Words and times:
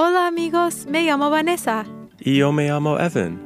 Hola 0.00 0.28
amigos, 0.28 0.86
me 0.86 1.06
llamo 1.06 1.28
Vanessa. 1.28 1.84
Y 2.24 2.36
yo 2.36 2.52
me 2.52 2.68
llamo 2.68 3.00
Evan. 3.00 3.36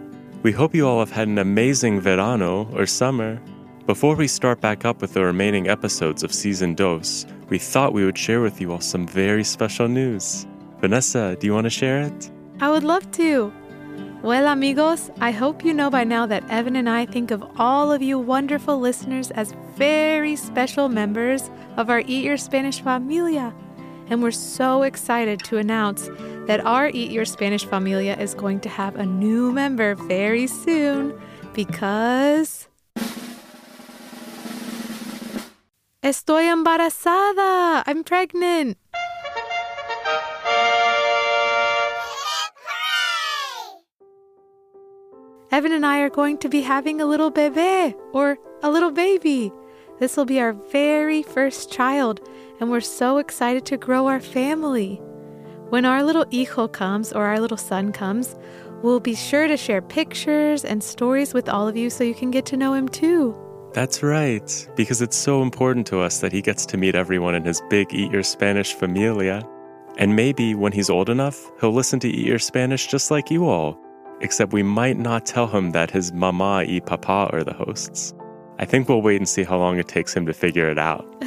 We 0.42 0.52
hope 0.52 0.74
you 0.74 0.86
all 0.86 0.98
have 0.98 1.10
had 1.10 1.26
an 1.26 1.38
amazing 1.38 1.98
verano 1.98 2.68
or 2.74 2.84
summer. 2.84 3.40
Before 3.86 4.14
we 4.14 4.28
start 4.28 4.60
back 4.60 4.84
up 4.84 5.00
with 5.00 5.14
the 5.14 5.24
remaining 5.24 5.68
episodes 5.68 6.22
of 6.22 6.30
Season 6.30 6.74
Dos, 6.74 7.24
we 7.48 7.58
thought 7.58 7.94
we 7.94 8.04
would 8.04 8.18
share 8.18 8.42
with 8.42 8.60
you 8.60 8.70
all 8.70 8.82
some 8.82 9.06
very 9.06 9.44
special 9.44 9.88
news. 9.88 10.46
Vanessa, 10.82 11.38
do 11.40 11.46
you 11.46 11.54
want 11.54 11.64
to 11.64 11.70
share 11.70 12.02
it? 12.02 12.30
I 12.60 12.68
would 12.68 12.84
love 12.84 13.10
to. 13.12 13.50
Well, 14.20 14.46
amigos, 14.46 15.10
I 15.22 15.30
hope 15.30 15.64
you 15.64 15.72
know 15.72 15.88
by 15.88 16.04
now 16.04 16.26
that 16.26 16.44
Evan 16.50 16.76
and 16.76 16.86
I 16.86 17.06
think 17.06 17.30
of 17.30 17.42
all 17.56 17.90
of 17.90 18.02
you 18.02 18.18
wonderful 18.18 18.78
listeners 18.78 19.30
as 19.30 19.54
very 19.74 20.36
special 20.36 20.90
members 20.90 21.50
of 21.78 21.88
our 21.88 22.00
Eat 22.00 22.26
Your 22.26 22.36
Spanish 22.36 22.82
familia. 22.82 23.54
And 24.08 24.22
we're 24.22 24.32
so 24.32 24.82
excited 24.82 25.42
to 25.44 25.56
announce 25.56 26.10
that 26.46 26.64
our 26.64 26.88
Eat 26.88 27.10
Your 27.10 27.24
Spanish 27.24 27.64
familia 27.64 28.16
is 28.18 28.34
going 28.34 28.60
to 28.60 28.68
have 28.68 28.96
a 28.96 29.06
new 29.06 29.52
member 29.52 29.94
very 29.94 30.46
soon 30.46 31.18
because. 31.52 32.68
Estoy 36.02 36.50
embarazada! 36.50 37.84
I'm 37.86 38.02
pregnant! 38.02 38.76
Evan 45.52 45.72
and 45.72 45.84
I 45.84 46.00
are 46.00 46.10
going 46.10 46.38
to 46.38 46.48
be 46.48 46.62
having 46.62 47.00
a 47.00 47.04
little 47.06 47.30
bebé 47.30 47.94
or 48.12 48.38
a 48.62 48.70
little 48.70 48.90
baby. 48.90 49.52
This 50.00 50.16
will 50.16 50.24
be 50.24 50.40
our 50.40 50.54
very 50.54 51.22
first 51.22 51.70
child, 51.70 52.26
and 52.58 52.70
we're 52.70 52.80
so 52.80 53.18
excited 53.18 53.66
to 53.66 53.76
grow 53.76 54.06
our 54.08 54.18
family. 54.18 55.00
When 55.72 55.86
our 55.86 56.02
little 56.02 56.26
hijo 56.30 56.68
comes 56.68 57.14
or 57.14 57.24
our 57.24 57.40
little 57.40 57.56
son 57.56 57.92
comes, 57.92 58.36
we'll 58.82 59.00
be 59.00 59.14
sure 59.14 59.48
to 59.48 59.56
share 59.56 59.80
pictures 59.80 60.66
and 60.66 60.84
stories 60.84 61.32
with 61.32 61.48
all 61.48 61.66
of 61.66 61.78
you 61.78 61.88
so 61.88 62.04
you 62.04 62.14
can 62.14 62.30
get 62.30 62.44
to 62.52 62.58
know 62.58 62.74
him 62.74 62.90
too. 62.90 63.34
That's 63.72 64.02
right, 64.02 64.68
because 64.76 65.00
it's 65.00 65.16
so 65.16 65.40
important 65.40 65.86
to 65.86 66.00
us 66.00 66.20
that 66.20 66.30
he 66.30 66.42
gets 66.42 66.66
to 66.66 66.76
meet 66.76 66.94
everyone 66.94 67.34
in 67.34 67.46
his 67.46 67.62
big 67.70 67.94
Eat 67.94 68.12
Your 68.12 68.22
Spanish 68.22 68.74
familia. 68.74 69.48
And 69.96 70.14
maybe 70.14 70.54
when 70.54 70.72
he's 70.72 70.90
old 70.90 71.08
enough, 71.08 71.50
he'll 71.58 71.72
listen 71.72 71.98
to 72.00 72.08
Eat 72.10 72.26
Your 72.26 72.38
Spanish 72.38 72.86
just 72.86 73.10
like 73.10 73.30
you 73.30 73.48
all 73.48 73.78
except 74.20 74.52
we 74.52 74.62
might 74.62 74.98
not 74.98 75.24
tell 75.24 75.46
him 75.46 75.70
that 75.70 75.90
his 75.90 76.12
mama 76.12 76.66
y 76.68 76.80
papa 76.84 77.30
are 77.32 77.42
the 77.42 77.54
hosts. 77.54 78.12
I 78.58 78.66
think 78.66 78.90
we'll 78.90 79.00
wait 79.00 79.16
and 79.16 79.26
see 79.26 79.42
how 79.42 79.56
long 79.56 79.78
it 79.78 79.88
takes 79.88 80.14
him 80.14 80.26
to 80.26 80.34
figure 80.34 80.68
it 80.68 80.78
out. 80.78 81.06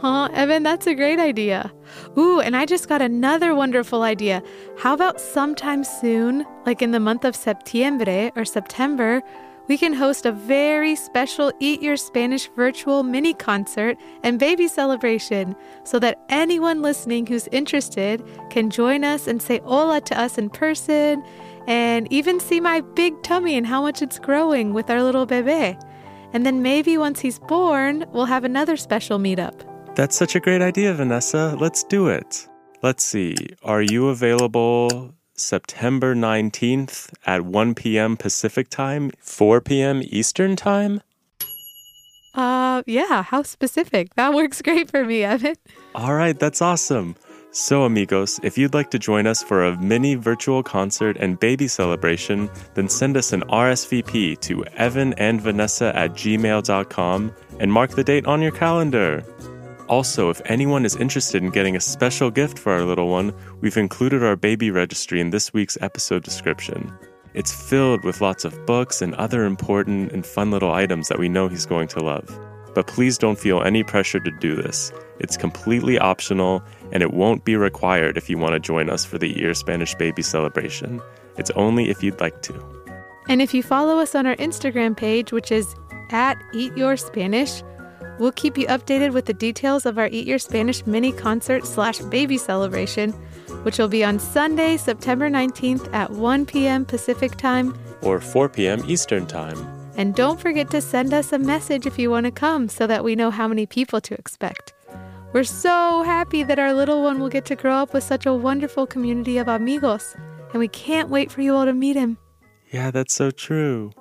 huh, 0.00 0.28
Evan, 0.34 0.64
that's 0.64 0.88
a 0.88 0.94
great 0.94 1.20
idea. 1.20 1.72
Ooh, 2.18 2.40
and 2.40 2.56
I 2.56 2.64
just 2.64 2.88
got 2.88 3.02
another 3.02 3.54
wonderful 3.54 4.02
idea. 4.02 4.42
How 4.78 4.94
about 4.94 5.20
sometime 5.20 5.84
soon, 5.84 6.46
like 6.64 6.80
in 6.80 6.92
the 6.92 7.00
month 7.00 7.24
of 7.24 7.36
Septiembre 7.36 8.32
or 8.34 8.44
September, 8.44 9.22
we 9.68 9.76
can 9.76 9.92
host 9.92 10.24
a 10.24 10.32
very 10.32 10.94
special 10.94 11.52
Eat 11.58 11.82
Your 11.82 11.96
Spanish 11.96 12.48
virtual 12.56 13.02
mini 13.02 13.34
concert 13.34 13.98
and 14.22 14.38
baby 14.38 14.68
celebration 14.68 15.56
so 15.84 15.98
that 15.98 16.20
anyone 16.28 16.82
listening 16.82 17.26
who's 17.26 17.48
interested 17.48 18.22
can 18.48 18.70
join 18.70 19.04
us 19.04 19.26
and 19.26 19.42
say 19.42 19.60
hola 19.64 20.00
to 20.02 20.18
us 20.18 20.38
in 20.38 20.48
person 20.50 21.22
and 21.66 22.10
even 22.12 22.38
see 22.38 22.60
my 22.60 22.80
big 22.80 23.20
tummy 23.24 23.56
and 23.56 23.66
how 23.66 23.82
much 23.82 24.00
it's 24.00 24.20
growing 24.20 24.72
with 24.72 24.88
our 24.88 25.02
little 25.02 25.26
bebe. 25.26 25.76
And 26.32 26.46
then 26.46 26.62
maybe 26.62 26.96
once 26.96 27.20
he's 27.20 27.40
born, 27.40 28.06
we'll 28.12 28.26
have 28.26 28.44
another 28.44 28.76
special 28.76 29.18
meetup. 29.18 29.75
That's 29.96 30.14
such 30.14 30.36
a 30.36 30.40
great 30.40 30.60
idea, 30.60 30.92
Vanessa. 30.92 31.56
Let's 31.58 31.82
do 31.82 32.08
it. 32.08 32.46
Let's 32.82 33.02
see. 33.02 33.34
Are 33.64 33.80
you 33.80 34.08
available 34.08 35.14
September 35.34 36.14
19th 36.14 37.14
at 37.24 37.46
1 37.46 37.74
p.m. 37.74 38.18
Pacific 38.18 38.68
time, 38.68 39.10
4 39.20 39.62
p.m. 39.62 40.02
Eastern 40.04 40.54
time? 40.54 41.00
Uh, 42.34 42.82
yeah, 42.84 43.22
how 43.22 43.42
specific. 43.42 44.14
That 44.16 44.34
works 44.34 44.60
great 44.60 44.90
for 44.90 45.02
me, 45.02 45.22
Evan. 45.24 45.56
All 45.94 46.12
right, 46.12 46.38
that's 46.38 46.60
awesome. 46.60 47.16
So, 47.50 47.84
amigos, 47.84 48.38
if 48.42 48.58
you'd 48.58 48.74
like 48.74 48.90
to 48.90 48.98
join 48.98 49.26
us 49.26 49.42
for 49.42 49.64
a 49.64 49.80
mini 49.80 50.14
virtual 50.14 50.62
concert 50.62 51.16
and 51.16 51.40
baby 51.40 51.68
celebration, 51.68 52.50
then 52.74 52.86
send 52.86 53.16
us 53.16 53.32
an 53.32 53.40
RSVP 53.48 54.38
to 54.40 54.56
evanandvanessa 54.78 55.94
at 55.94 56.12
gmail.com 56.12 57.32
and 57.58 57.72
mark 57.72 57.92
the 57.92 58.04
date 58.04 58.26
on 58.26 58.42
your 58.42 58.52
calendar. 58.52 59.24
Also, 59.88 60.30
if 60.30 60.42
anyone 60.46 60.84
is 60.84 60.96
interested 60.96 61.42
in 61.42 61.50
getting 61.50 61.76
a 61.76 61.80
special 61.80 62.30
gift 62.30 62.58
for 62.58 62.72
our 62.72 62.84
little 62.84 63.08
one, 63.08 63.32
we've 63.60 63.76
included 63.76 64.22
our 64.24 64.34
baby 64.34 64.70
registry 64.70 65.20
in 65.20 65.30
this 65.30 65.52
week's 65.52 65.78
episode 65.80 66.24
description. 66.24 66.92
It's 67.34 67.52
filled 67.52 68.02
with 68.02 68.20
lots 68.20 68.44
of 68.44 68.66
books 68.66 69.00
and 69.00 69.14
other 69.14 69.44
important 69.44 70.10
and 70.10 70.26
fun 70.26 70.50
little 70.50 70.72
items 70.72 71.08
that 71.08 71.20
we 71.20 71.28
know 71.28 71.46
he's 71.48 71.66
going 71.66 71.86
to 71.88 72.00
love. 72.00 72.26
But 72.74 72.88
please 72.88 73.16
don't 73.16 73.38
feel 73.38 73.62
any 73.62 73.84
pressure 73.84 74.18
to 74.18 74.30
do 74.40 74.56
this. 74.56 74.92
It's 75.20 75.36
completely 75.36 75.98
optional 75.98 76.62
and 76.92 77.02
it 77.02 77.14
won't 77.14 77.44
be 77.44 77.54
required 77.54 78.16
if 78.16 78.28
you 78.28 78.38
want 78.38 78.54
to 78.54 78.60
join 78.60 78.90
us 78.90 79.04
for 79.04 79.18
the 79.18 79.28
Your 79.28 79.54
Spanish 79.54 79.94
Baby 79.94 80.22
celebration. 80.22 81.00
It's 81.38 81.50
only 81.52 81.90
if 81.90 82.02
you'd 82.02 82.20
like 82.20 82.42
to. 82.42 82.86
And 83.28 83.40
if 83.40 83.54
you 83.54 83.62
follow 83.62 83.98
us 83.98 84.14
on 84.14 84.26
our 84.26 84.36
Instagram 84.36 84.96
page, 84.96 85.30
which 85.32 85.52
is 85.52 85.74
at 86.10 86.42
Eat 86.52 86.76
Your 86.76 86.96
Spanish, 86.96 87.62
We'll 88.18 88.32
keep 88.32 88.56
you 88.56 88.66
updated 88.68 89.12
with 89.12 89.26
the 89.26 89.34
details 89.34 89.84
of 89.84 89.98
our 89.98 90.08
Eat 90.08 90.26
Your 90.26 90.38
Spanish 90.38 90.86
mini 90.86 91.12
concert 91.12 91.66
slash 91.66 91.98
baby 91.98 92.38
celebration, 92.38 93.12
which 93.62 93.78
will 93.78 93.88
be 93.88 94.02
on 94.02 94.18
Sunday, 94.18 94.76
September 94.76 95.28
19th 95.28 95.92
at 95.92 96.10
1 96.10 96.46
p.m. 96.46 96.84
Pacific 96.84 97.36
Time 97.36 97.78
or 98.02 98.20
4 98.20 98.48
p.m. 98.48 98.82
Eastern 98.86 99.26
Time. 99.26 99.58
And 99.96 100.14
don't 100.14 100.40
forget 100.40 100.70
to 100.70 100.80
send 100.80 101.12
us 101.12 101.32
a 101.32 101.38
message 101.38 101.86
if 101.86 101.98
you 101.98 102.10
want 102.10 102.24
to 102.24 102.30
come 102.30 102.68
so 102.68 102.86
that 102.86 103.04
we 103.04 103.16
know 103.16 103.30
how 103.30 103.48
many 103.48 103.66
people 103.66 104.00
to 104.02 104.14
expect. 104.14 104.74
We're 105.32 105.44
so 105.44 106.02
happy 106.02 106.42
that 106.42 106.58
our 106.58 106.72
little 106.72 107.02
one 107.02 107.18
will 107.18 107.28
get 107.28 107.44
to 107.46 107.56
grow 107.56 107.74
up 107.74 107.92
with 107.92 108.04
such 108.04 108.24
a 108.24 108.32
wonderful 108.32 108.86
community 108.86 109.38
of 109.38 109.48
amigos, 109.48 110.14
and 110.52 110.60
we 110.60 110.68
can't 110.68 111.10
wait 111.10 111.30
for 111.30 111.42
you 111.42 111.54
all 111.54 111.66
to 111.66 111.72
meet 111.72 111.96
him. 111.96 112.16
Yeah, 112.72 112.90
that's 112.90 113.14
so 113.14 113.30
true. 113.30 113.92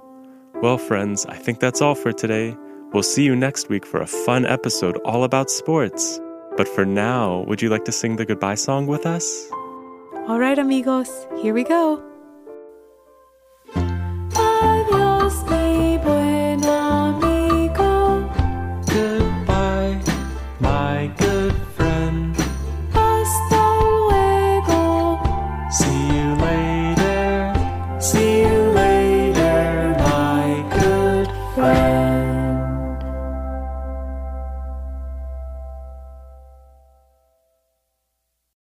Well, 0.61 0.77
friends, 0.77 1.25
I 1.25 1.35
think 1.35 1.59
that's 1.59 1.81
all 1.81 1.95
for 1.95 2.13
today. 2.13 2.55
We'll 2.95 3.03
see 3.03 3.25
you 3.25 3.35
next 3.35 3.67
week 3.67 3.85
for 3.85 3.99
a 3.99 4.07
fun 4.07 4.45
episode 4.45 4.95
all 5.03 5.25
about 5.25 5.49
sports. 5.49 6.17
But 6.55 6.65
for 6.65 6.85
now, 6.85 7.43
would 7.45 7.61
you 7.61 7.67
like 7.67 7.83
to 7.85 7.91
sing 7.91 8.15
the 8.15 8.23
goodbye 8.23 8.55
song 8.55 8.87
with 8.87 9.05
us? 9.05 9.49
All 10.29 10.39
right, 10.39 10.57
amigos, 10.57 11.27
here 11.41 11.53
we 11.53 11.65
go. 11.65 12.01